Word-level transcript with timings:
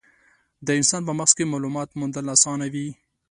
د 0.65 0.67
انسان 0.79 1.01
په 1.07 1.13
مغز 1.19 1.31
کې 1.37 1.43
مالومات 1.51 1.89
موندل 1.99 2.25
اسانه 2.35 2.65
وي. 2.73 2.87